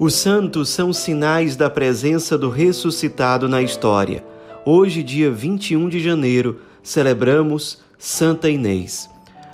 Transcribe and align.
Os 0.00 0.14
santos 0.14 0.70
são 0.70 0.94
sinais 0.94 1.56
da 1.56 1.68
presença 1.68 2.38
do 2.38 2.48
ressuscitado 2.48 3.46
na 3.50 3.60
história. 3.60 4.24
Hoje, 4.64 5.02
dia 5.02 5.30
21 5.30 5.90
de 5.90 6.00
janeiro, 6.00 6.60
celebramos 6.82 7.82
Santa 7.98 8.48
Inês. 8.48 9.10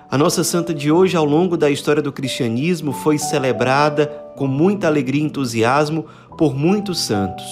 A 0.09 0.17
nossa 0.17 0.45
santa 0.45 0.73
de 0.73 0.93
hoje, 0.93 1.17
ao 1.17 1.25
longo 1.25 1.57
da 1.57 1.69
história 1.69 2.01
do 2.01 2.13
cristianismo, 2.13 2.93
foi 2.93 3.19
celebrada 3.19 4.07
com 4.37 4.47
muita 4.47 4.87
alegria 4.87 5.21
e 5.21 5.25
entusiasmo 5.25 6.07
por 6.39 6.55
muitos 6.55 7.01
santos. 7.01 7.45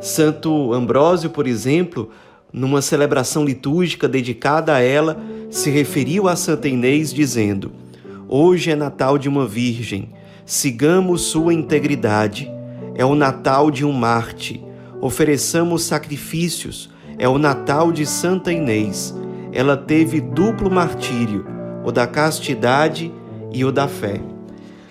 Santo 0.00 0.72
Ambrósio, 0.72 1.30
por 1.30 1.48
exemplo, 1.48 2.10
numa 2.52 2.80
celebração 2.80 3.44
litúrgica 3.44 4.06
dedicada 4.06 4.76
a 4.76 4.80
ela, 4.80 5.20
se 5.50 5.68
referiu 5.68 6.28
a 6.28 6.36
Santa 6.36 6.68
Inês 6.68 7.12
dizendo: 7.12 7.72
Hoje 8.28 8.70
é 8.70 8.76
Natal 8.76 9.18
de 9.18 9.28
uma 9.28 9.48
Virgem 9.48 10.19
sigamos 10.50 11.22
sua 11.22 11.54
integridade. 11.54 12.50
É 12.96 13.04
o 13.04 13.14
Natal 13.14 13.70
de 13.70 13.84
um 13.84 13.92
Marte. 13.92 14.60
Ofereçamos 15.00 15.84
sacrifícios. 15.84 16.90
É 17.18 17.28
o 17.28 17.38
Natal 17.38 17.92
de 17.92 18.04
Santa 18.04 18.52
Inês. 18.52 19.14
Ela 19.52 19.76
teve 19.76 20.20
duplo 20.20 20.68
martírio, 20.68 21.46
o 21.84 21.92
da 21.92 22.04
castidade 22.04 23.12
e 23.52 23.64
o 23.64 23.70
da 23.70 23.86
fé. 23.86 24.20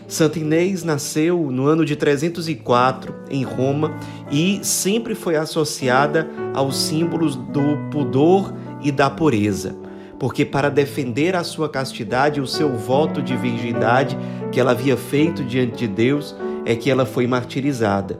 Santa 0.07 0.39
Inês 0.39 0.85
nasceu 0.85 1.51
no 1.51 1.65
ano 1.65 1.83
de 1.83 1.97
304 1.97 3.13
em 3.29 3.43
Roma 3.43 3.93
e 4.31 4.61
sempre 4.63 5.13
foi 5.13 5.35
associada 5.35 6.25
aos 6.53 6.77
símbolos 6.77 7.35
do 7.35 7.77
pudor 7.91 8.53
e 8.81 8.93
da 8.93 9.09
pureza 9.09 9.88
porque 10.19 10.43
para 10.43 10.69
defender 10.69 11.35
a 11.35 11.43
sua 11.43 11.69
castidade, 11.69 12.41
o 12.41 12.45
seu 12.45 12.75
voto 12.75 13.21
de 13.21 13.35
virgindade 13.37 14.17
que 14.51 14.59
ela 14.59 14.71
havia 14.71 14.97
feito 14.97 15.43
diante 15.43 15.77
de 15.77 15.87
Deus, 15.87 16.35
é 16.65 16.75
que 16.75 16.91
ela 16.91 17.05
foi 17.05 17.25
martirizada. 17.25 18.19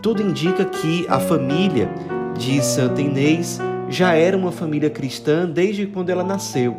Tudo 0.00 0.22
indica 0.22 0.64
que 0.64 1.04
a 1.08 1.18
família 1.18 1.90
de 2.38 2.62
Santa 2.62 3.00
Inês 3.00 3.58
já 3.88 4.14
era 4.14 4.36
uma 4.36 4.52
família 4.52 4.88
cristã 4.88 5.46
desde 5.46 5.86
quando 5.86 6.10
ela 6.10 6.22
nasceu. 6.22 6.76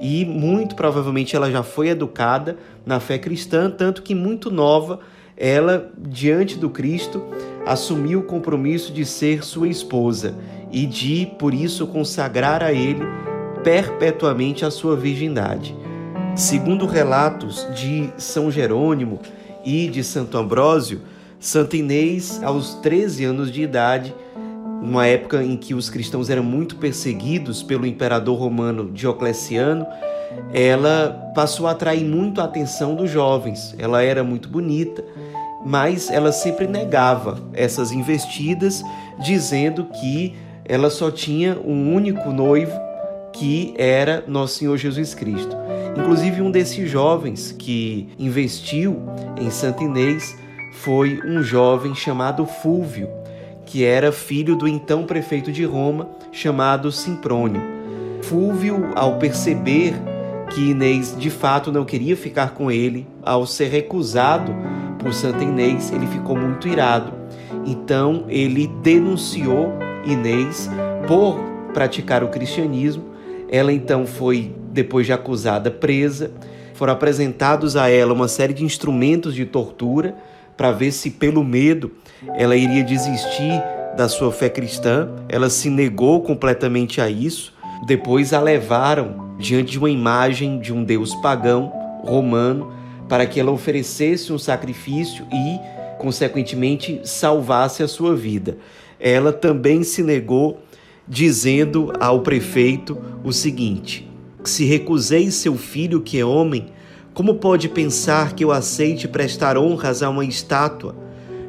E 0.00 0.24
muito 0.24 0.74
provavelmente 0.74 1.36
ela 1.36 1.50
já 1.50 1.62
foi 1.62 1.88
educada 1.88 2.56
na 2.86 3.00
fé 3.00 3.18
cristã, 3.18 3.70
tanto 3.70 4.02
que 4.02 4.14
muito 4.14 4.50
nova 4.50 5.00
ela, 5.36 5.92
diante 5.96 6.56
do 6.56 6.70
Cristo, 6.70 7.22
assumiu 7.66 8.20
o 8.20 8.24
compromisso 8.24 8.92
de 8.92 9.04
ser 9.04 9.44
sua 9.44 9.68
esposa 9.68 10.34
e 10.70 10.86
de, 10.86 11.30
por 11.38 11.54
isso, 11.54 11.86
consagrar 11.86 12.62
a 12.62 12.72
ele 12.72 13.02
perpetuamente 13.68 14.64
a 14.64 14.70
sua 14.70 14.96
virgindade. 14.96 15.76
Segundo 16.34 16.86
relatos 16.86 17.68
de 17.74 18.08
São 18.16 18.50
Jerônimo 18.50 19.20
e 19.62 19.88
de 19.88 20.02
Santo 20.02 20.38
Ambrósio, 20.38 21.02
Santa 21.38 21.76
Inês, 21.76 22.42
aos 22.42 22.76
13 22.76 23.26
anos 23.26 23.52
de 23.52 23.60
idade, 23.60 24.14
numa 24.80 25.06
época 25.06 25.44
em 25.44 25.54
que 25.54 25.74
os 25.74 25.90
cristãos 25.90 26.30
eram 26.30 26.42
muito 26.42 26.76
perseguidos 26.76 27.62
pelo 27.62 27.84
imperador 27.84 28.38
romano 28.38 28.90
Diocleciano, 28.90 29.86
ela 30.50 31.30
passou 31.34 31.66
a 31.66 31.72
atrair 31.72 32.06
muito 32.06 32.40
a 32.40 32.44
atenção 32.44 32.94
dos 32.94 33.10
jovens. 33.10 33.74
Ela 33.78 34.02
era 34.02 34.24
muito 34.24 34.48
bonita, 34.48 35.04
mas 35.62 36.08
ela 36.08 36.32
sempre 36.32 36.66
negava 36.66 37.38
essas 37.52 37.92
investidas, 37.92 38.82
dizendo 39.22 39.84
que 39.84 40.34
ela 40.64 40.88
só 40.88 41.10
tinha 41.10 41.58
um 41.62 41.94
único 41.94 42.30
noivo 42.30 42.87
que 43.38 43.72
era 43.76 44.24
Nosso 44.26 44.58
Senhor 44.58 44.76
Jesus 44.76 45.14
Cristo. 45.14 45.56
Inclusive, 45.96 46.42
um 46.42 46.50
desses 46.50 46.90
jovens 46.90 47.54
que 47.56 48.08
investiu 48.18 49.00
em 49.40 49.48
Santa 49.48 49.84
Inês 49.84 50.36
foi 50.72 51.20
um 51.24 51.40
jovem 51.40 51.94
chamado 51.94 52.44
Fúvio, 52.44 53.08
que 53.64 53.84
era 53.84 54.10
filho 54.10 54.56
do 54.56 54.66
então 54.66 55.04
prefeito 55.04 55.52
de 55.52 55.64
Roma, 55.64 56.08
chamado 56.32 56.90
Simprônio. 56.90 57.62
Fúvio, 58.22 58.90
ao 58.96 59.18
perceber 59.18 59.94
que 60.50 60.70
Inês 60.70 61.14
de 61.16 61.30
fato 61.30 61.70
não 61.70 61.84
queria 61.84 62.16
ficar 62.16 62.54
com 62.54 62.72
ele, 62.72 63.06
ao 63.22 63.46
ser 63.46 63.68
recusado 63.68 64.52
por 64.98 65.14
Santa 65.14 65.44
Inês, 65.44 65.92
ele 65.92 66.08
ficou 66.08 66.36
muito 66.36 66.66
irado. 66.66 67.12
Então, 67.64 68.24
ele 68.28 68.66
denunciou 68.82 69.72
Inês 70.04 70.68
por 71.06 71.38
praticar 71.72 72.24
o 72.24 72.28
cristianismo 72.28 73.07
ela 73.50 73.72
então 73.72 74.06
foi, 74.06 74.54
depois 74.72 75.06
de 75.06 75.12
acusada, 75.12 75.70
presa. 75.70 76.30
Foram 76.74 76.92
apresentados 76.92 77.76
a 77.76 77.88
ela 77.88 78.12
uma 78.12 78.28
série 78.28 78.52
de 78.52 78.64
instrumentos 78.64 79.34
de 79.34 79.44
tortura 79.44 80.14
para 80.56 80.70
ver 80.70 80.92
se, 80.92 81.10
pelo 81.10 81.42
medo, 81.42 81.92
ela 82.36 82.56
iria 82.56 82.84
desistir 82.84 83.62
da 83.96 84.08
sua 84.08 84.30
fé 84.30 84.48
cristã. 84.48 85.08
Ela 85.28 85.48
se 85.50 85.70
negou 85.70 86.22
completamente 86.22 87.00
a 87.00 87.08
isso. 87.08 87.54
Depois 87.86 88.32
a 88.32 88.40
levaram 88.40 89.34
diante 89.38 89.72
de 89.72 89.78
uma 89.78 89.90
imagem 89.90 90.58
de 90.58 90.72
um 90.72 90.84
deus 90.84 91.14
pagão 91.16 91.72
romano 92.04 92.72
para 93.08 93.26
que 93.26 93.40
ela 93.40 93.50
oferecesse 93.50 94.32
um 94.32 94.38
sacrifício 94.38 95.26
e, 95.32 95.58
consequentemente, 95.98 97.00
salvasse 97.04 97.82
a 97.82 97.88
sua 97.88 98.14
vida. 98.14 98.58
Ela 99.00 99.32
também 99.32 99.82
se 99.82 100.02
negou 100.02 100.60
dizendo 101.08 101.92
ao 101.98 102.20
prefeito 102.20 102.98
o 103.28 103.32
seguinte: 103.32 104.08
Se 104.42 104.64
recusei 104.64 105.30
seu 105.30 105.56
filho 105.56 106.00
que 106.00 106.18
é 106.18 106.24
homem, 106.24 106.66
como 107.14 107.34
pode 107.34 107.68
pensar 107.68 108.32
que 108.32 108.44
eu 108.44 108.52
aceite 108.52 109.08
prestar 109.08 109.58
honras 109.58 110.02
a 110.02 110.10
uma 110.10 110.24
estátua? 110.24 110.94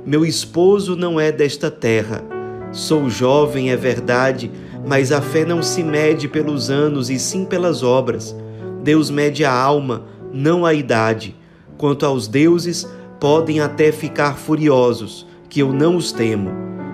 Meu 0.06 0.25
esposo 0.25 0.95
não 0.95 1.19
é 1.19 1.31
desta 1.31 1.69
terra. 1.69 2.23
Sou 2.72 3.09
jovem, 3.09 3.72
é 3.72 3.75
verdade, 3.75 4.51
mas 4.85 5.12
a 5.12 5.22
fé 5.22 5.45
não 5.45 5.62
se 5.62 5.84
mede 5.84 6.28
pelos 6.28 6.69
anos 6.69 7.09
e 7.09 7.19
sim 7.19 7.45
pelas 7.45 7.84
obras. 7.84 8.35
Deus 8.84 9.09
mede 9.09 9.46
a 9.46 9.53
alma, 9.53 10.06
não 10.34 10.66
a 10.66 10.73
idade. 10.73 11.35
Quanto 11.78 12.06
aos 12.06 12.28
deuses, 12.28 12.88
podem 13.19 13.59
até 13.59 13.91
ficar 13.91 14.38
furiosos, 14.38 15.25
que 15.50 15.61
eu 15.61 15.72
não 15.72 15.96
os 15.96 16.11
temo. 16.11 16.50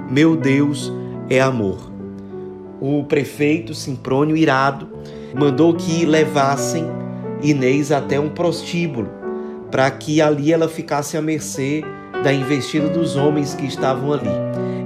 Meu 0.09 0.35
Deus 0.35 0.91
é 1.29 1.39
amor 1.41 1.94
o 2.85 3.03
prefeito 3.03 3.73
Simprônio, 3.73 4.37
irado, 4.37 4.87
mandou 5.33 5.73
que 5.73 6.05
levassem 6.05 6.85
Inês 7.41 7.91
até 7.91 8.19
um 8.19 8.29
prostíbulo, 8.29 9.09
para 9.71 9.89
que 9.89 10.21
ali 10.21 10.53
ela 10.53 10.67
ficasse 10.67 11.17
à 11.17 11.21
mercê 11.21 11.83
da 12.23 12.31
investida 12.31 12.87
dos 12.87 13.15
homens 13.15 13.55
que 13.55 13.65
estavam 13.65 14.13
ali. 14.13 14.29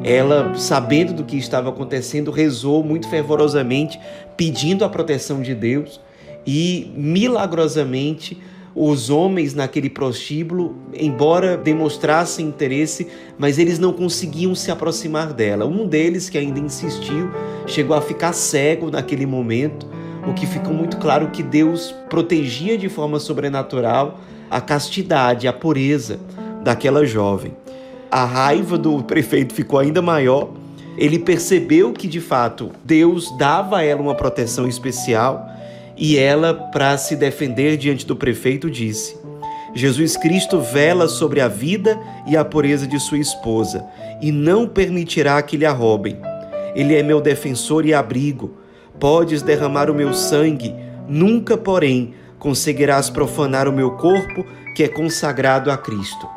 Ela, 0.04 0.56
sabendo 0.56 1.14
do 1.14 1.26
que 1.26 1.38
estava 1.38 1.70
acontecendo, 1.70 2.32
rezou 2.32 2.84
muito 2.84 3.10
fervorosamente, 3.10 4.00
pedindo 4.38 4.86
a 4.86 4.90
proteção 4.90 5.42
de 5.42 5.54
Deus 5.54 6.00
e 6.48 6.92
milagrosamente 6.96 8.38
os 8.82 9.10
homens 9.10 9.54
naquele 9.54 9.90
prostíbulo, 9.90 10.74
embora 10.94 11.58
demonstrassem 11.58 12.46
interesse, 12.48 13.08
mas 13.38 13.60
eles 13.60 13.78
não 13.78 13.92
conseguiam 13.92 14.56
se 14.56 14.72
aproximar 14.72 15.34
dela. 15.34 15.66
Um 15.66 15.86
deles, 15.86 16.30
que 16.30 16.38
ainda 16.38 16.62
insistiu, 16.62 17.30
chegou 17.68 17.94
a 17.94 18.02
ficar 18.02 18.32
cego 18.32 18.90
naquele 18.90 19.26
momento, 19.26 19.86
o 20.26 20.34
que 20.34 20.48
ficou 20.48 20.74
muito 20.74 20.96
claro 20.96 21.28
que 21.28 21.44
Deus 21.44 21.94
protegia 22.10 22.78
de 22.78 22.88
forma 22.88 23.20
sobrenatural 23.20 24.18
a 24.50 24.62
castidade, 24.62 25.46
a 25.46 25.52
pureza 25.52 26.18
daquela 26.64 27.06
jovem. 27.06 27.54
A 28.10 28.24
raiva 28.24 28.78
do 28.78 29.04
prefeito 29.04 29.54
ficou 29.54 29.78
ainda 29.78 30.02
maior. 30.02 30.52
Ele 30.98 31.20
percebeu 31.20 31.92
que 31.92 32.08
de 32.08 32.22
fato 32.22 32.72
Deus 32.86 33.30
dava 33.38 33.80
a 33.80 33.84
ela 33.84 34.02
uma 34.02 34.16
proteção 34.16 34.66
especial 34.66 35.59
e 36.00 36.18
ela, 36.18 36.54
para 36.54 36.98
se 36.98 37.14
defender 37.14 37.76
diante 37.76 38.06
do 38.06 38.16
prefeito, 38.16 38.72
disse: 38.72 39.18
Jesus 39.76 40.16
Cristo 40.16 40.62
vela 40.62 41.10
sobre 41.10 41.42
a 41.42 41.50
vida 41.50 42.00
e 42.26 42.38
a 42.38 42.46
pureza 42.46 42.88
de 42.88 42.98
sua 43.02 43.18
esposa 43.18 43.86
e 44.22 44.32
não 44.32 44.66
permitirá 44.66 45.42
que 45.42 45.58
lhe 45.58 45.66
a 45.66 45.74
roubem. 45.74 46.18
Ele 46.74 46.96
é 46.96 47.04
meu 47.04 47.20
defensor 47.20 47.86
e 47.86 47.94
abrigo. 47.94 48.58
Podes 48.98 49.42
derramar 49.42 49.90
o 49.90 49.94
meu 49.94 50.14
sangue, 50.14 50.74
nunca, 51.08 51.58
porém, 51.58 52.14
conseguirás 52.38 53.10
profanar 53.10 53.68
o 53.68 53.74
meu 53.74 53.92
corpo, 53.92 54.46
que 54.76 54.84
é 54.84 54.88
consagrado 54.88 55.70
a 55.70 55.78
Cristo. 55.78 56.28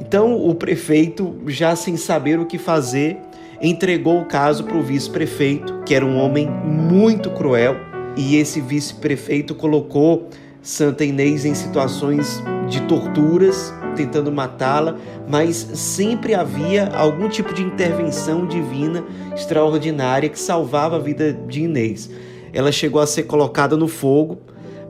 Então, 0.00 0.34
o 0.34 0.54
prefeito, 0.54 1.38
já 1.46 1.76
sem 1.76 1.96
saber 1.96 2.38
o 2.38 2.46
que 2.46 2.58
fazer, 2.58 3.18
entregou 3.60 4.20
o 4.20 4.26
caso 4.26 4.64
para 4.64 4.76
o 4.76 4.82
vice-prefeito, 4.82 5.82
que 5.84 5.94
era 5.94 6.04
um 6.04 6.18
homem 6.18 6.46
muito 6.46 7.30
cruel 7.30 7.93
e 8.16 8.36
esse 8.36 8.60
vice-prefeito 8.60 9.54
colocou 9.54 10.28
Santa 10.62 11.04
Inês 11.04 11.44
em 11.44 11.54
situações 11.54 12.42
de 12.68 12.80
torturas, 12.82 13.72
tentando 13.94 14.32
matá-la, 14.32 14.96
mas 15.28 15.56
sempre 15.56 16.34
havia 16.34 16.88
algum 16.94 17.28
tipo 17.28 17.52
de 17.52 17.62
intervenção 17.62 18.46
divina 18.46 19.04
extraordinária 19.34 20.28
que 20.28 20.38
salvava 20.38 20.96
a 20.96 20.98
vida 20.98 21.32
de 21.32 21.64
Inês. 21.64 22.10
Ela 22.52 22.72
chegou 22.72 23.00
a 23.00 23.06
ser 23.06 23.24
colocada 23.24 23.76
no 23.76 23.88
fogo, 23.88 24.38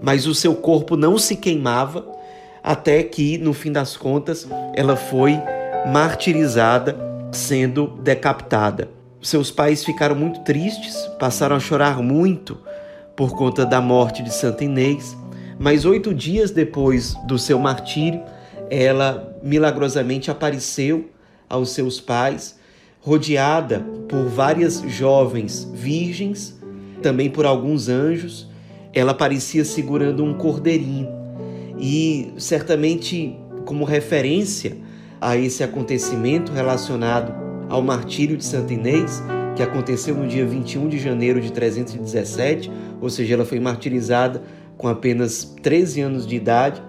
mas 0.00 0.27
o 0.27 0.35
seu 0.35 0.55
corpo 0.55 0.97
não 0.97 1.19
se 1.19 1.35
queimava, 1.35 2.06
até 2.62 3.03
que, 3.03 3.37
no 3.38 3.53
fim 3.53 3.73
das 3.73 3.97
contas, 3.97 4.47
ela 4.75 4.97
foi 4.97 5.38
martirizada, 5.91 6.97
sendo 7.32 7.88
decapitada. 8.03 8.88
Seus 9.20 9.50
pais 9.50 9.85
ficaram 9.85 10.15
muito 10.15 10.41
tristes, 10.41 10.94
passaram 11.19 11.56
a 11.56 11.61
chorar 11.61 12.00
muito 12.03 12.59
por 13.16 13.37
conta 13.37 13.64
da 13.64 13.81
morte 13.81 14.22
de 14.22 14.32
Santa 14.32 14.64
Inês, 14.64 15.16
mas 15.58 15.84
oito 15.84 16.12
dias 16.12 16.50
depois 16.50 17.14
do 17.26 17.38
seu 17.38 17.58
martírio, 17.58 18.22
ela 18.70 19.37
milagrosamente 19.43 20.31
apareceu 20.31 21.11
aos 21.49 21.70
seus 21.70 22.00
pais, 22.00 22.58
rodeada 23.00 23.81
por 24.08 24.26
várias 24.26 24.81
jovens 24.88 25.70
virgens, 25.72 26.58
também 27.02 27.31
por 27.31 27.46
alguns 27.46 27.88
anjos. 27.88 28.49
Ela 28.93 29.12
parecia 29.12 29.64
segurando 29.64 30.25
um 30.25 30.34
cordeirinho 30.34 31.08
e 31.78 32.32
certamente 32.38 33.37
como 33.64 33.84
referência 33.84 34.76
a 35.20 35.37
esse 35.37 35.62
acontecimento 35.62 36.52
relacionado 36.52 37.34
ao 37.69 37.82
martírio 37.82 38.37
de 38.37 38.44
Santa 38.44 38.72
Inês, 38.72 39.22
que 39.55 39.62
aconteceu 39.62 40.15
no 40.15 40.27
dia 40.27 40.45
21 40.45 40.89
de 40.89 40.99
janeiro 40.99 41.41
de 41.41 41.53
317, 41.53 42.71
ou 43.01 43.09
seja, 43.09 43.35
ela 43.35 43.45
foi 43.45 43.61
martirizada 43.61 44.43
com 44.77 44.89
apenas 44.89 45.45
13 45.62 46.01
anos 46.01 46.27
de 46.27 46.37
idade. 46.37 46.83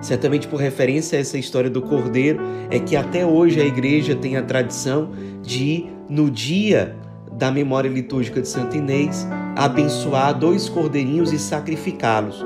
Certamente 0.00 0.46
por 0.46 0.60
referência 0.60 1.18
a 1.18 1.20
essa 1.20 1.38
história 1.38 1.70
do 1.70 1.82
cordeiro, 1.82 2.40
é 2.70 2.78
que 2.78 2.94
até 2.96 3.24
hoje 3.24 3.60
a 3.60 3.64
igreja 3.64 4.14
tem 4.14 4.36
a 4.36 4.42
tradição 4.42 5.10
de, 5.42 5.86
no 6.08 6.30
dia 6.30 6.94
da 7.32 7.50
memória 7.50 7.88
litúrgica 7.88 8.40
de 8.40 8.48
Santa 8.48 8.76
Inês, 8.76 9.26
abençoar 9.56 10.38
dois 10.38 10.68
cordeirinhos 10.68 11.32
e 11.32 11.38
sacrificá-los. 11.38 12.44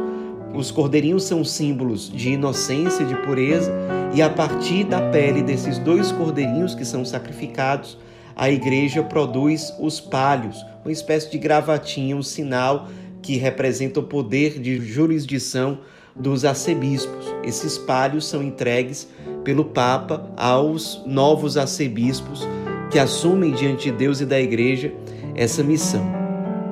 Os 0.55 0.71
cordeirinhos 0.71 1.25
são 1.25 1.45
símbolos 1.45 2.11
de 2.11 2.31
inocência, 2.31 3.05
de 3.05 3.15
pureza, 3.17 3.73
e 4.13 4.21
a 4.21 4.29
partir 4.29 4.85
da 4.85 5.01
pele 5.01 5.43
desses 5.43 5.79
dois 5.79 6.11
cordeirinhos 6.11 6.75
que 6.75 6.85
são 6.85 7.05
sacrificados, 7.05 7.97
a 8.37 8.51
igreja 8.51 9.03
produz 9.03 9.75
os 9.79 10.01
palhos, 10.01 10.65
uma 10.85 10.93
espécie 10.93 11.31
de 11.31 11.39
gravatinha, 11.39 12.17
um 12.17 12.23
sinal 12.23 12.89
que 13.23 13.37
representa 13.37 14.01
o 14.01 14.05
poder 14.05 14.59
de 14.59 14.81
jurisdição 14.81 15.79
dos 16.15 16.45
arcebispos. 16.45 17.27
Esses 17.45 17.79
palhos 17.79 18.27
são 18.27 18.43
entregues 18.43 19.09
pelo 19.45 19.65
Papa 19.65 20.31
aos 20.37 21.03
novos 21.07 21.57
arcebispos 21.57 22.47
que 22.91 22.99
assumem 22.99 23.53
diante 23.53 23.91
de 23.91 23.97
Deus 23.97 24.21
e 24.21 24.27
da 24.27 24.41
igreja 24.41 24.93
essa 25.35 25.63
missão. 25.63 26.05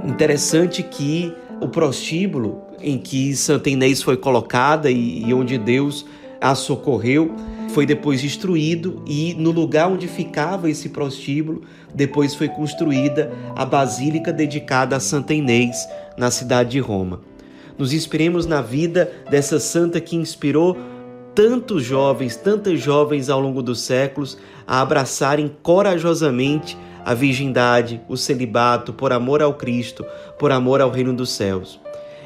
Interessante 0.04 0.82
que 0.82 1.32
o 1.60 1.68
prostíbulo 1.68 2.62
em 2.80 2.98
que 2.98 3.34
Santa 3.36 3.70
Inês 3.70 4.02
foi 4.02 4.16
colocada 4.16 4.90
e, 4.90 5.32
onde 5.32 5.58
Deus 5.58 6.04
a 6.40 6.54
socorreu 6.54 7.34
foi 7.68 7.86
depois 7.86 8.20
destruído 8.20 9.02
e 9.06 9.34
no 9.34 9.50
lugar 9.50 9.88
onde 9.88 10.08
ficava 10.08 10.70
esse 10.70 10.88
prostíbulo, 10.88 11.62
depois 11.94 12.34
foi 12.34 12.48
construída 12.48 13.32
a 13.54 13.64
basílica 13.64 14.32
dedicada 14.32 14.96
a 14.96 15.00
Santa 15.00 15.34
Inês, 15.34 15.76
na 16.16 16.30
cidade 16.30 16.70
de 16.70 16.80
Roma. 16.80 17.20
Nos 17.76 17.92
inspiremos 17.92 18.46
na 18.46 18.60
vida 18.60 19.12
dessa 19.30 19.60
santa 19.60 20.00
que 20.00 20.16
inspirou 20.16 20.76
tantos 21.34 21.84
jovens, 21.84 22.34
tantas 22.34 22.80
jovens 22.80 23.30
ao 23.30 23.40
longo 23.40 23.62
dos 23.62 23.80
séculos 23.80 24.36
a 24.66 24.80
abraçarem 24.80 25.50
corajosamente 25.62 26.76
a 27.04 27.14
virgindade, 27.14 28.00
o 28.08 28.16
celibato, 28.16 28.92
por 28.92 29.12
amor 29.12 29.40
ao 29.40 29.54
Cristo, 29.54 30.04
por 30.38 30.50
amor 30.50 30.80
ao 30.80 30.90
reino 30.90 31.14
dos 31.14 31.30
céus. 31.30 31.78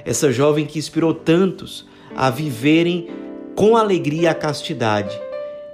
Essa 0.05 0.33
jovem 0.33 0.65
que 0.65 0.79
inspirou 0.79 1.13
tantos 1.13 1.87
a 2.17 2.31
viverem 2.31 3.09
com 3.55 3.77
alegria 3.77 4.31
a 4.31 4.35
castidade, 4.35 5.21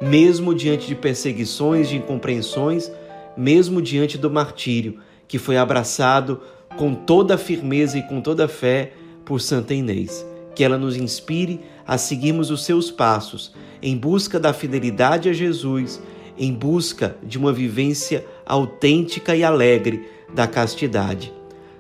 mesmo 0.00 0.54
diante 0.54 0.86
de 0.86 0.94
perseguições, 0.94 1.88
de 1.88 1.96
incompreensões, 1.96 2.90
mesmo 3.36 3.82
diante 3.82 4.16
do 4.16 4.30
martírio, 4.30 4.98
que 5.26 5.38
foi 5.38 5.56
abraçado 5.56 6.40
com 6.76 6.94
toda 6.94 7.34
a 7.34 7.38
firmeza 7.38 7.98
e 7.98 8.02
com 8.02 8.20
toda 8.20 8.44
a 8.44 8.48
fé 8.48 8.92
por 9.24 9.40
Santa 9.40 9.74
Inês. 9.74 10.24
Que 10.54 10.64
ela 10.64 10.78
nos 10.78 10.96
inspire 10.96 11.60
a 11.86 11.96
seguirmos 11.96 12.50
os 12.50 12.64
seus 12.64 12.90
passos 12.90 13.54
em 13.80 13.96
busca 13.96 14.40
da 14.40 14.52
fidelidade 14.52 15.28
a 15.28 15.32
Jesus, 15.32 16.00
em 16.36 16.52
busca 16.52 17.16
de 17.22 17.38
uma 17.38 17.52
vivência 17.52 18.24
autêntica 18.44 19.36
e 19.36 19.44
alegre 19.44 20.08
da 20.34 20.46
castidade. 20.46 21.32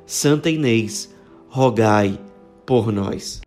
Santa 0.06 0.48
Inês, 0.48 1.14
rogai 1.48 2.18
por 2.64 2.92
nós. 2.92 3.40